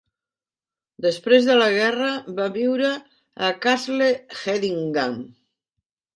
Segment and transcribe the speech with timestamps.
[1.05, 2.07] Després de la guerra
[2.39, 2.91] va viure
[3.49, 4.09] a Castle
[4.41, 5.17] Hedingham.